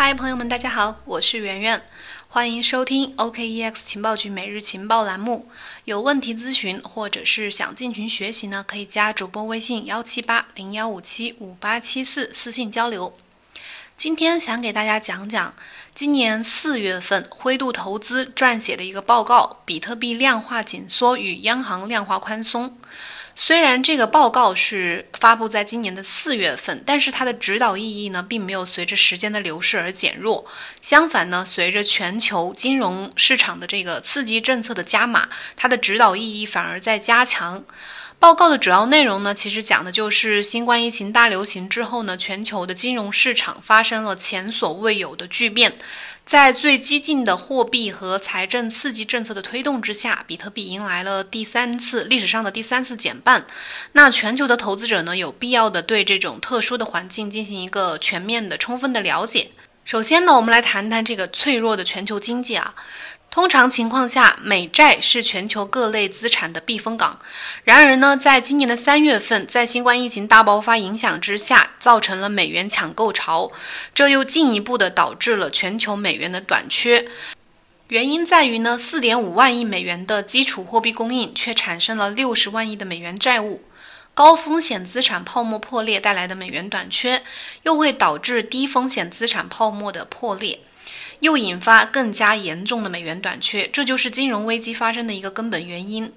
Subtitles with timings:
[0.00, 1.82] 嗨，朋友们，大家好，我是圆圆，
[2.28, 5.48] 欢迎收听 OKEX 情报局每日情报栏目。
[5.86, 13.18] 有问题咨询或者是想进群学习呢，可以加主播微信幺七八零幺五七五八七四私信交流。
[13.96, 15.52] 今天想给大家讲讲
[15.92, 22.78] 今年四月份灰度投资撰写的一个报告：比特币量化紧缩与央行量化宽松。
[23.40, 30.44] 虽然这个报告是发布在今年的四月份，但是它的指导意义呢，并没有随着时间的流逝而减弱。
[30.82, 37.64] 相反呢，随着全球金融市场的这个刺激政策的加码，它的指导意义反而在加强。
[38.20, 45.78] 报告的主要内容呢，其实讲的就是新冠疫情大流行之后呢，全球的金融市场发生了前所未有的巨变。
[46.24, 53.46] 在最激进的货币和财政刺激政策的推动之下，比特币迎来了第三次历史上的第三次减半。
[53.92, 59.52] 那全球的投资者呢，有必要的对这种特殊的环境进行一个全面的、充分的了解。
[59.88, 62.74] 首先呢，我们来谈谈这个脆弱的全球经济啊。
[63.30, 67.18] 通常情况下，美债是全球各类资产的避风港。
[67.64, 73.50] 然而呢，在今年的三月份，在新冠疫情大爆发影响之下，造成了美元抢购潮，
[73.94, 77.08] 这又进一步的导致了全球美元的短缺。
[77.86, 83.62] 原因在于呢，四点五万亿美元的基础货币供应却产生了六十万亿的美元债务。
[84.18, 87.22] 高风险资产泡沫破裂带来的美元短缺，
[87.62, 90.58] 又会导致低风险资产泡沫的破裂。
[91.20, 96.12] 又引发更加严重的美元短缺，这就是金融危机发生的一个根本原因。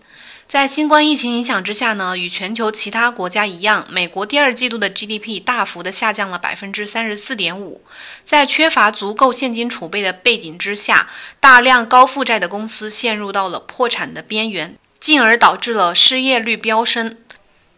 [0.48, 7.84] 在新冠疫情影响之下呢，与全球其他国家一样，美国第二季度的 GDP 大幅的下降了百分之三十四点五。
[8.26, 11.08] 在缺乏足够现金储备的背景之下，
[11.40, 17.18] 大量高负债的公司陷入到了破产的边缘，进而导致了失业率飙升。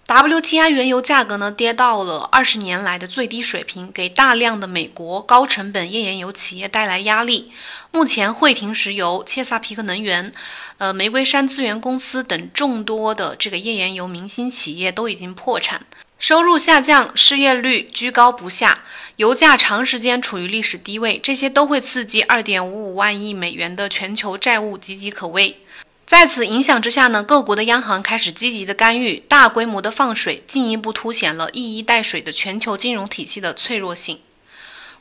[0.05, 7.51] WTI 原油价格呢跌到了二十年来的最低水平，给大量的美国高成本页岩油企业带来压力。
[7.89, 10.33] 目前，惠廷石油、切萨皮克能源、
[10.77, 15.85] 呃玫瑰山资源公司等众多的这个页岩油明星企业都已经破产，
[16.19, 18.83] 收入下降，失业率居高不下，
[19.15, 25.62] 油价长时间处于历史低位，这些都会刺激二点五五万亿美元的全球债务岌岌可危。
[26.05, 34.19] 在此影响之下呢，各国的央行开始积极的干预，大规模的放水，进一步凸显了一衣带水的全球金融体系的脆弱性。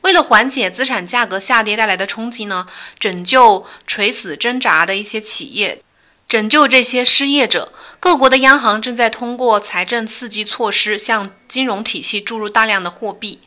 [0.02, 2.66] 为了缓解资产价格下跌带来的冲击呢，
[2.98, 5.82] 拯救垂死挣扎的一些企业，
[6.28, 13.40] 拯救这些失业者，各国的央行正在通过财政刺激措施向金融体系注入大量的货币。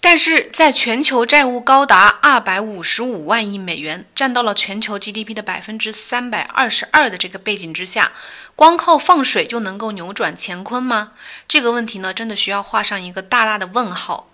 [0.00, 8.12] 但是在全球债务高达二百五十五万亿美元，占到了全球 GDP 的百分之三百二十二的这个背景之下，
[8.54, 11.12] 光靠放水就能够扭转乾坤吗？
[11.48, 14.30] 这个问题呢，真的需要画上一个大大的问号。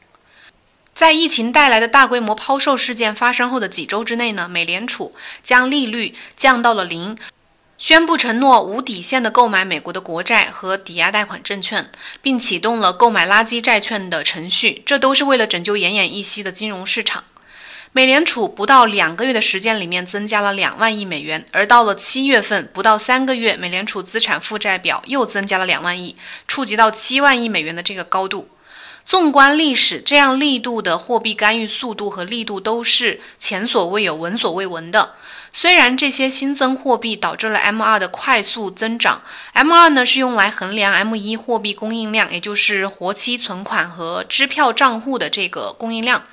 [0.95, 7.17] 在疫情带来的大规模抛售事件发生后的几周之内呢，美联储将利率降到了零。
[7.85, 11.91] 宣布承诺无底线的购买美国的国债和抵押贷款证券，
[12.23, 17.25] 并启动了购买垃圾债券的程序，这都是为了拯救奄奄一息的金融市场。
[17.93, 26.17] 美联储不到两个月的时间里面增加了两万亿美元，而到了七月份，不到三个月，美联储资产负债表又增加了两万亿，
[26.49, 28.49] 触及到七万亿美元的这个高度。
[29.05, 35.13] 纵观历史，这样力度的货币干预速度和力度都是前所未有、闻所未闻的。
[35.57, 39.23] 虽然这些新增货币导致了 M2 的快速增长
[39.55, 46.25] ，M2 呢是用来衡量 M1 货币供应量，也就是活期存款和支票账户的这个供应量，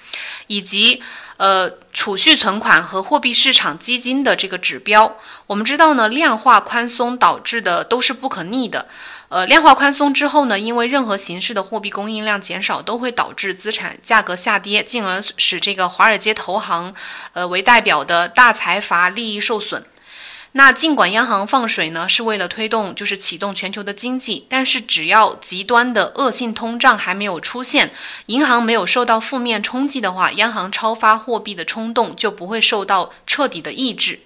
[0.47, 1.03] 以及
[1.37, 5.15] 呃储蓄存款和货币市场基金的这个指标。
[5.45, 8.87] 我们知道呢，量化宽松导致的都是不可逆的。
[9.31, 16.93] 呃，量化宽松之后呢，因为任何形式的货币供应量减少，都会导致资产价格下跌，进而使这个华尔街投行，
[17.31, 19.85] 呃为代表的大财阀利益受损。
[20.51, 27.93] 那尽管央行放水呢，是为了推动，就是启动全球的经济，但是只要极端的恶性通胀还没有出现，
[28.25, 34.19] 银行没有受到负面冲击的话，央行超发货币的冲动就不会受到彻底的抑制。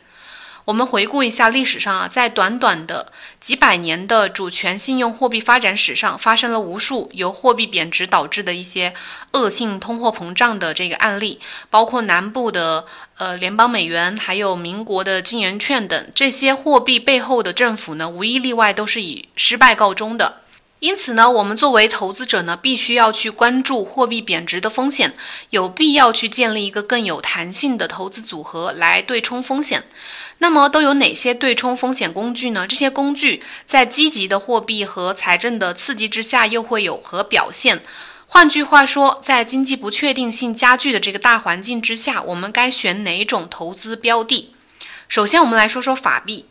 [0.65, 8.95] 我们回顾一下历史上啊，在短短的几百年的主权信用货币发展史上，发生了无数由货币贬值导致的一些
[9.33, 11.39] 恶性通货膨胀的这个案例，
[11.69, 12.85] 包括南部的
[13.17, 20.41] 呃联邦美元，还有民国的金圆券等这些货币背后的政府呢，无一例外都是以失败告终的。
[20.85, 25.15] 因此呢，我们作为投资者呢，必须要去关注货币贬值的风险，
[25.49, 29.83] 有必要去建立一个更有弹性的投资组合来对冲风险。
[30.37, 32.67] 那么都有哪些对冲风险工具呢？
[32.67, 37.81] 这些工具在积极的货币和财政的刺激之下又会有何表现？
[38.27, 44.53] 换句话说，在经济不确定性加剧的这个大环境之下，我们该选哪种投资标的？
[45.07, 46.45] 首先，我们来说说法币。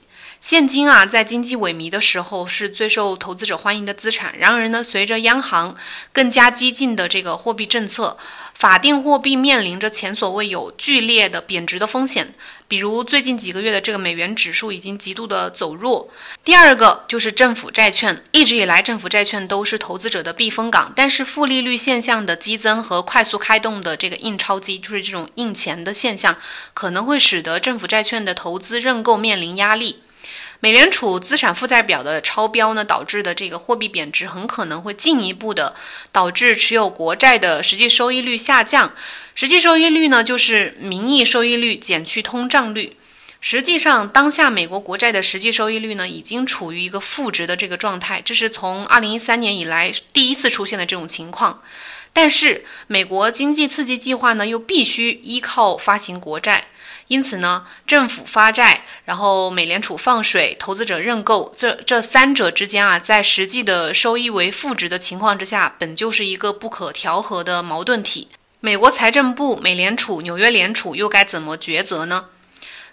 [0.44, 4.38] 现金啊，在经济萎靡的时候是最受投资者欢迎的资产。
[4.38, 5.75] 然而呢，随着央行
[6.12, 8.19] 更加激进的这个货币政策，
[8.52, 12.35] 法定货币面临着前所未有剧烈的贬值的风险。
[12.69, 16.11] 比如最近几个月的这个美元指数已经极度的走弱。
[16.44, 26.37] 第二个就是政府债券，一直以来政府债券都是投资者的避风港，但是负利率现象的激增和快速开动的这个印钞机，就是这种印钱的现象，
[26.75, 30.00] 可能会使得政府债券的投资认购面临压力。
[30.60, 35.74] 美联储资产负债表的超标呢，导致的这个货币贬值，很可能会进一步的
[36.10, 38.94] 导致持有国债的实际收益率下降。
[39.34, 42.96] 实际收益率呢，就是名义收益率减去通胀率。
[43.40, 51.60] 实际上，当下美国国债的实际收益率呢，已经处于一个负值的这个状态，这是从二零一三年以来第一次出现的这种情况。
[52.14, 56.64] 但是，美国经济刺激计划呢，又必须依靠发行国债。
[57.08, 68.28] 因此呢，政府发债，然后美联储放水，投资者认购，这这三者之间啊，在实际的收益为负值的情况之下，本就是一个不可调和的矛盾体。
[68.60, 72.26] 美国财政部、美联储、纽约联储又该怎么抉择呢？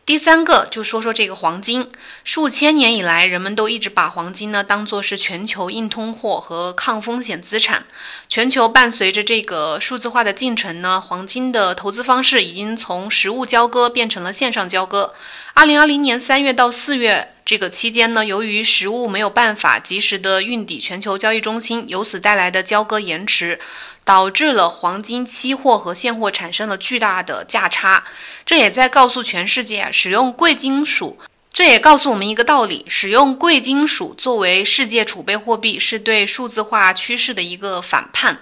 [0.03, 1.89] 第三个就说说这个黄金，
[2.23, 7.85] 数千年以来，人们都一直把黄金呢当做是全球硬通货和抗风险资产。
[8.27, 15.13] 全球伴随着这个数字化的进程呢，黄金的投资方式已经从实物交割变成了线上交割。
[15.53, 23.59] 二零二零年三月到四月这个期间呢，由于实物没有办法及时的运抵全球交易中心，由此带来的交割延迟，
[24.05, 28.03] 导致了黄金期货和现货产生了巨大的价差。
[28.45, 31.17] 这也在告诉全世界，使用贵金属，
[31.51, 38.39] 这也告诉我们一个道理：使用贵金属作为世界储备货币，是对数字化趋势的一个反叛。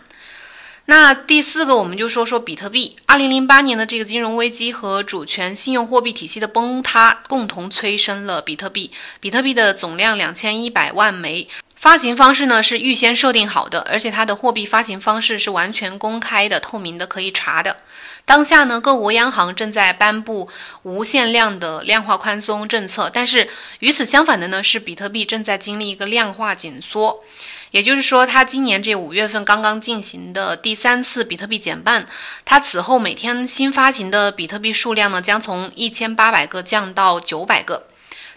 [0.90, 2.96] 那第四个，我们就说说比特币。
[3.06, 8.90] 二零零八年的这个金融危机和主权信用货币体系的崩塌，共同催生了比特币。
[9.20, 17.78] 比特币的总量两千一百万枚，发行方式呢是预先设定好的，而且它的货币发行方式是完全公开的、透明的，可以查的。
[18.26, 20.50] 当下呢，各国央行正在颁布
[20.82, 23.48] 无限量的量化宽松政策，但是
[23.78, 27.24] 与此相反的呢，是比特币正在经历一个量化紧缩。
[27.72, 32.08] 也就是说，它今年这五月份刚刚进行的第三次比特币减半，
[32.46, 37.88] 它此后每天新发行的比特币数量呢，将从一千八百个降到九百个。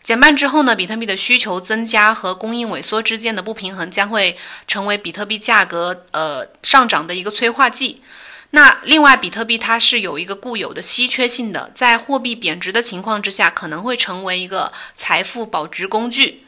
[0.02, 4.37] 减半之后呢，比特币的需求增加和供应萎缩之间的不平衡将会
[4.67, 8.02] 成为比特币价格呃上涨的一个催化剂。
[8.50, 16.44] 那另外，比特币它是有一个固有的稀缺性的，在货币贬值的情况之下，可能会成为一个财富保值工具。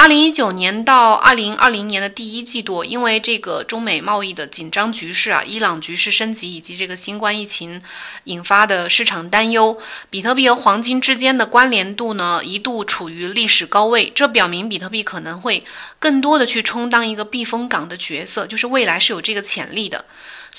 [0.00, 7.82] 二零一九年到二零二零年的第一季度，因为这个中美贸易的紧张局势啊，伊朗局势升级以及这个新冠疫情
[8.22, 9.76] 引发的市场担忧，
[10.08, 14.12] 比特币和黄金之间的关联度呢一度处于历史高位。
[14.14, 15.64] 这表明比特币可能会
[15.98, 20.04] 更多的去充当一个避风港的角色，就是未来是有这个潜力的。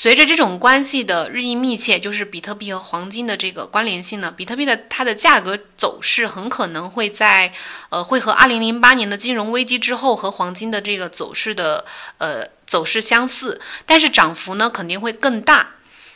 [0.01, 7.51] 随着这种关系的日益密切，就是比特币和黄金的这个关联性呢，比特币的它的价格走势很可能会在，
[7.90, 11.84] 呃，会和二零零八年的金融危机之后和黄金的这个走势的
[12.18, 15.72] 呃走势相似，但是涨幅呢肯定会更大。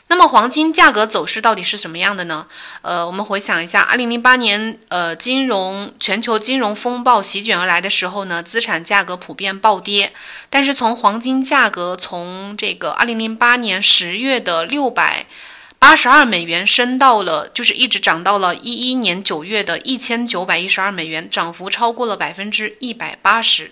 [0.08, 2.46] 那么黄金价格走势到底是什么样的呢？
[2.84, 10.14] 呃，我们回想一下，二零零八年，呃，金融全球金融风暴席卷而来的时候呢，资产价格普遍暴跌。
[10.52, 15.26] 但是从黄金价格从这个二零零八年十月的六百
[15.80, 23.72] 八十二美元升到了，就是一直涨到了一一年九月的一千九百一十二美元，涨幅超过了百分之一百八十。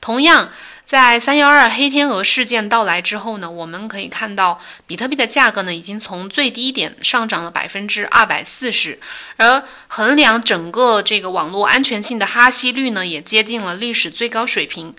[0.00, 0.50] 同样。
[0.92, 9.00] 在三幺二黑天鹅事件到来之后呢，我们可以看到比特币的价格呢已经从最低点上涨了百分之二百四十，
[9.38, 14.94] 而衡量整个这个网络安全性的哈希率呢也接近了历史最高水平，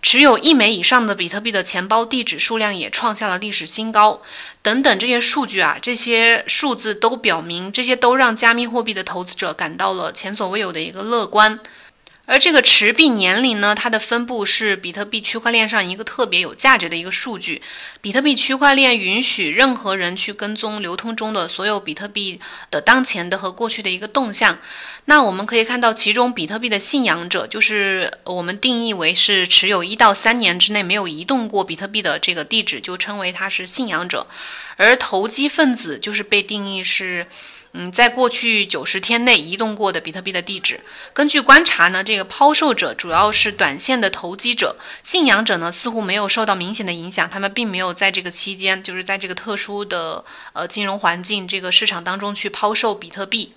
[0.00, 4.22] 持有一枚以上的比特币的钱包地址数量也创下了历史新高，
[4.62, 11.58] 等等这些数据啊，这些数字都表明，这些都让加密货币的投资者感到了前所未有的一个乐观。
[12.24, 17.60] 而这个持币年龄呢，它的分布是比特币区块链上一个特别有价值的一个数据。
[18.00, 22.38] 比特币区块链允许任何人去跟踪流通中的所有比特币
[22.70, 24.58] 的当前的和过去的一个动向。
[25.06, 34.28] 那我们可以看到，其中比特币的信仰者，就是我们定义为是持有一到三年之内没有移动过比特币的这个地址，就称为它是信仰者。
[34.76, 37.26] 而投机分子就是被定义是。
[37.74, 40.80] 嗯，在过去九十天内移动过的比特币的地址。
[41.14, 53.54] 根据观察呢，这个抛售者主要是短线的投机者，信仰者呢似乎没有受到明显的影响，他们并没有在这个期间，就是在这个特殊的呃金融环境这个市场当中去抛售比特币。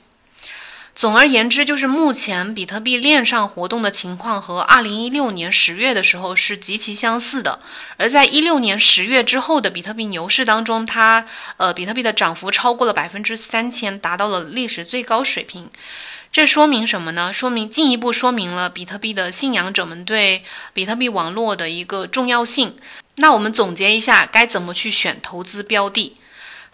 [0.95, 7.59] 总而言之，就是目前比特币链上活动的情况和二零一六年十月的时候是极其相似的。
[7.97, 11.25] 而在一六年十月之后的比特币牛市当中，它
[11.57, 15.69] 呃比特币的涨幅超过了百分之三千，达到了历史最高水平。
[16.31, 17.33] 这说明什么呢？
[17.33, 22.77] 说明进一步说明了比特币的信仰者们对比特币网络的一个重要性。
[23.17, 26.15] 那我们总结一下，该怎么去选投资标的？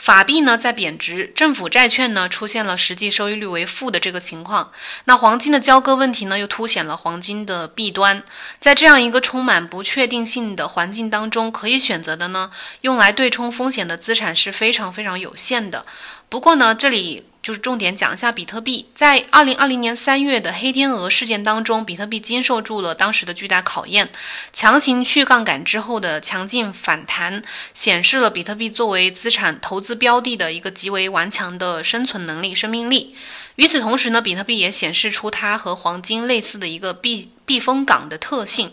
[0.01, 4.71] 法币呢在贬值，政府债券呢出现了实际收益率为负的这个情况。
[5.03, 8.23] 那黄金的交割问题呢又凸显了黄金的弊端。
[8.59, 12.49] 在这样一个充满不确定性的环境当中，可以选择的呢，
[12.81, 15.85] 用来对冲风险的资产是非常非常有限的。
[16.31, 17.25] 不过呢，这里。
[17.43, 24.09] 就是重点讲一下比特币，在二零二零年三月的黑天鹅事件当中，比特币经受住了当时的巨大考验，
[24.53, 27.41] 强行去杠杆之后的强劲反弹，
[27.73, 33.15] 显示了比特币作为资产投资标的的一个极为顽强的生存能力、生命力。
[33.55, 38.71] 与此同时呢，比特币也显示出它和黄金类似的一个避避风港的特性，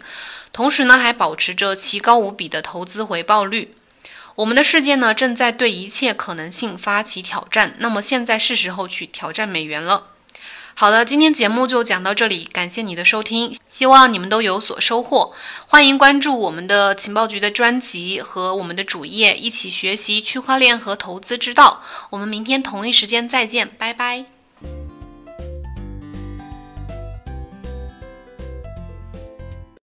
[0.53, 3.75] 同时呢，还保持着奇高无比的投资回报率。
[4.39, 7.75] 我们的世界呢，正在对一切可能性发起挑战。
[7.79, 10.13] 那么现在是时候去挑战美元了。
[10.75, 15.35] 好了，今天节目就讲到这里，感谢你的收听，希望你们都有所收获。
[15.67, 21.83] 欢迎关注我们的情报局的专辑和我们的主页，一起学习区块链和投资之道。
[22.11, 24.38] 我们明天同一时间再见，拜拜。